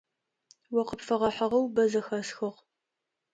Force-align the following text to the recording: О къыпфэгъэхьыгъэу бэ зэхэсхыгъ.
О 0.79 0.83
къыпфэгъэхьыгъэу 0.87 1.65
бэ 1.73 1.83
зэхэсхыгъ. 1.91 2.57